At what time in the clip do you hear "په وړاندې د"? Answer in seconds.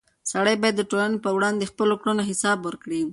1.25-1.69